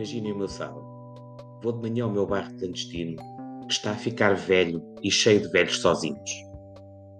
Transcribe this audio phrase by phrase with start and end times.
[0.00, 0.82] Imaginem o meu sábado.
[1.62, 3.16] Vou de manhã ao meu bairro clandestino,
[3.66, 6.30] que está a ficar velho e cheio de velhos sozinhos.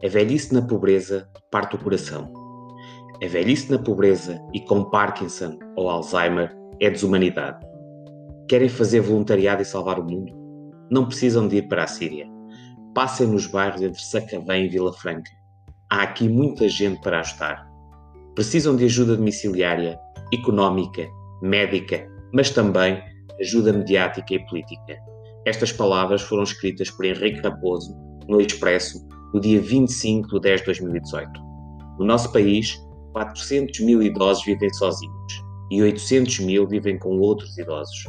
[0.03, 2.33] A velhice na pobreza parte o coração.
[3.23, 7.59] A velhice na pobreza e com Parkinson ou Alzheimer é desumanidade.
[8.49, 10.33] Querem fazer voluntariado e salvar o mundo?
[10.91, 12.27] Não precisam de ir para a Síria.
[12.95, 15.31] Passem nos bairros entre Sacavém e Vila Franca.
[15.91, 17.71] Há aqui muita gente para ajudar.
[18.35, 20.01] Precisam de ajuda domiciliária,
[20.33, 21.07] económica,
[21.43, 23.03] médica, mas também
[23.41, 24.99] ajuda mediática e política.
[25.47, 27.97] Estas palavras foram escritas por Henrique Raposo
[28.29, 31.41] no Expresso no dia 25 de 10 de 2018.
[31.99, 32.79] No nosso país,
[33.13, 38.05] 400 mil idosos vivem sozinhos e 800 mil vivem com outros idosos.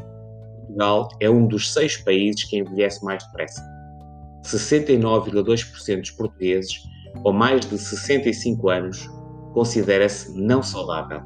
[0.71, 3.61] Portugal é um dos seis países que envelhece mais depressa.
[4.43, 6.83] 69,2% dos portugueses
[7.21, 9.09] com mais de 65 anos
[9.53, 11.21] considera-se não saudável,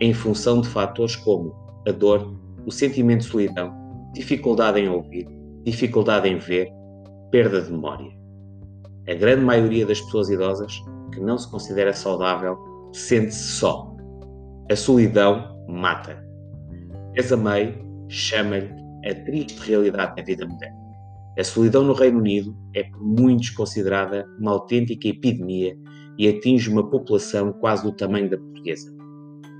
[0.00, 1.54] em função de fatores como
[1.88, 2.34] a dor,
[2.66, 3.72] o sentimento de solidão,
[4.12, 5.26] dificuldade em ouvir,
[5.64, 6.68] dificuldade em ver,
[7.30, 8.10] perda de memória.
[9.08, 10.72] A grande maioria das pessoas idosas
[11.12, 12.58] que não se considera saudável
[12.92, 13.94] sente-se só.
[14.70, 16.22] A solidão mata.
[17.16, 17.74] Essa May
[18.08, 18.70] chama-lhe
[19.08, 20.76] a triste realidade da vida moderna.
[21.38, 25.76] A solidão no Reino Unido é por muitos considerada uma autêntica epidemia
[26.18, 28.97] e atinge uma população quase do tamanho da portuguesa.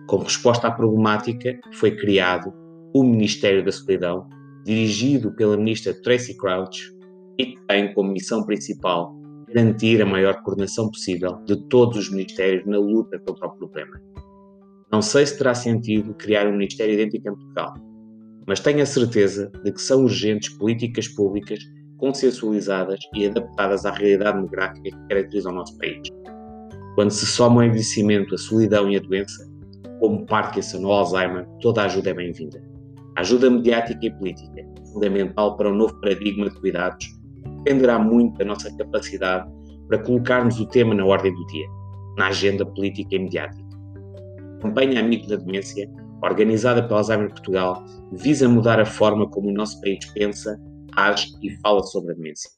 [0.09, 2.51] Como resposta à problemática, foi criado
[2.95, 4.27] o Ministério da Solidão,
[4.65, 6.91] dirigido pela ministra Tracy Crouch,
[7.39, 9.15] e que tem como missão principal
[9.49, 14.01] garantir a maior coordenação possível de todos os ministérios na luta contra o problema.
[14.91, 17.75] Não sei se terá sentido criar um Ministério idêntico em Portugal,
[18.47, 21.59] mas tenho a certeza de que são urgentes políticas públicas
[21.99, 26.09] consensualizadas e adaptadas à realidade demográfica que caracteriza o nosso país.
[26.95, 29.48] Quando se soma o envelhecimento, a solidão e a doença,
[30.01, 32.63] como Parkinson ou Alzheimer, toda a ajuda é bem-vinda.
[33.17, 37.07] A ajuda mediática e política, fundamental para um novo paradigma de cuidados,
[37.59, 39.51] dependerá muito da nossa capacidade
[39.89, 41.67] para colocarmos o tema na ordem do dia,
[42.17, 43.69] na agenda política e mediática.
[44.59, 45.91] A campanha Amigo da Demência,
[46.23, 50.61] organizada pela Alzheimer Portugal, visa mudar a forma como o nosso país pensa,
[50.95, 52.51] age e fala sobre a demência.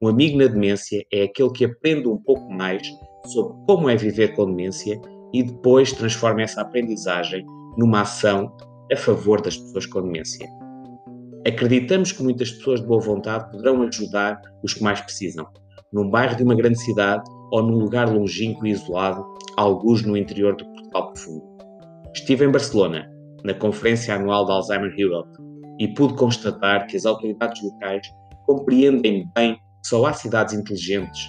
[0.00, 2.86] Um amigo na demência é aquele que aprende um pouco mais
[3.26, 5.00] sobre como é viver com demência
[5.32, 7.44] e depois transforma essa aprendizagem
[7.76, 8.54] numa ação
[8.92, 10.48] a favor das pessoas com demência.
[11.46, 15.46] Acreditamos que muitas pessoas de boa vontade poderão ajudar os que mais precisam,
[15.92, 19.24] num bairro de uma grande cidade ou num lugar longínquo e isolado,
[19.56, 21.44] alguns no interior do Portugal profundo.
[22.14, 23.08] Estive em Barcelona,
[23.44, 25.30] na Conferência Anual da Alzheimer Europe,
[25.78, 28.06] e pude constatar que as autoridades locais
[28.46, 31.28] compreendem bem que só há cidades inteligentes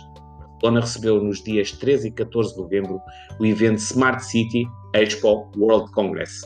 [0.58, 3.00] Barcelona recebeu nos dias 13 e 14 de novembro
[3.40, 6.42] o evento Smart City Expo World Congress.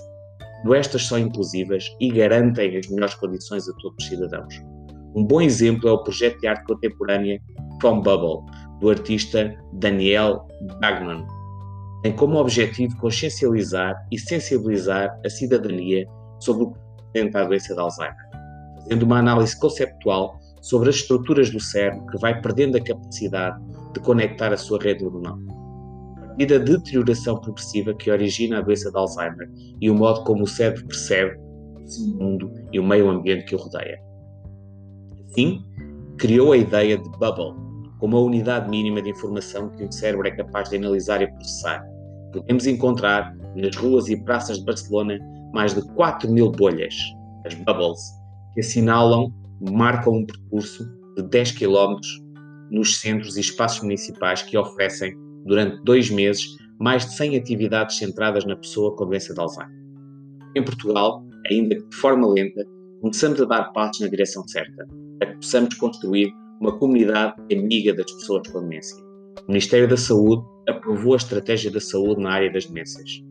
[0.73, 4.61] Estas são inclusivas e garantem as melhores condições a todos os cidadãos.
[5.15, 7.41] Um bom exemplo é o projeto de arte contemporânea
[7.81, 8.45] From Bubble,
[8.79, 10.45] do artista Daniel
[10.79, 11.25] Bagnon.
[12.03, 16.05] Tem como objetivo consciencializar e sensibilizar a cidadania
[16.39, 18.15] sobre o que representa a doença de Alzheimer,
[18.83, 23.59] fazendo uma análise conceptual sobre as estruturas do cérebro que vai perdendo a capacidade
[23.93, 25.37] de conectar a sua rede neuronal.
[26.17, 30.43] A partir da deterioração progressiva que origina a doença de Alzheimer e o modo como
[30.43, 33.99] o cérebro percebe o mundo e o meio ambiente que o rodeia.
[35.29, 35.61] Assim,
[36.17, 37.53] criou a ideia de Bubble,
[37.99, 41.83] como a unidade mínima de informação que o cérebro é capaz de analisar e processar.
[42.31, 45.19] Podemos encontrar nas ruas e praças de Barcelona
[45.53, 46.95] mais de 4 mil bolhas,
[47.45, 47.99] as bubbles,
[48.53, 49.33] que assinalam,
[49.69, 50.85] marcam um percurso
[51.15, 51.97] de 10 km
[52.71, 55.15] nos centros e espaços municipais que oferecem,
[55.45, 59.75] durante dois meses, mais de 100 atividades centradas na pessoa com doença de Alzheimer.
[60.55, 62.65] Em Portugal, ainda que de forma lenta,
[63.01, 64.87] começamos a dar passos na direção certa,
[65.19, 68.97] para que possamos construir uma comunidade amiga das pessoas com demência.
[69.47, 73.21] O Ministério da Saúde aprovou a Estratégia da Saúde na área das demências.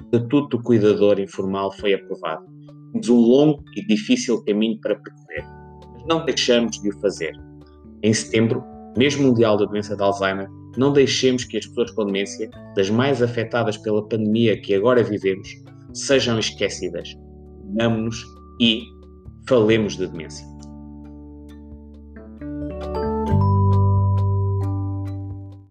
[0.00, 2.46] O Estatuto do Cuidador Informal foi aprovado.
[2.92, 5.44] Temos um longo e difícil caminho para percorrer,
[5.92, 7.32] mas não deixamos de o fazer.
[8.02, 8.62] Em setembro,
[8.96, 13.22] mesmo mundial da doença de Alzheimer, não deixemos que as pessoas com demência, das mais
[13.22, 15.48] afetadas pela pandemia que agora vivemos,
[15.94, 17.14] sejam esquecidas.
[17.64, 18.24] Unamos-nos
[18.60, 18.82] e
[19.48, 20.46] falemos de demência.